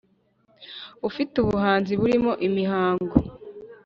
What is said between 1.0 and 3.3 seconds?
Ufite ubuhanzi burimo imihango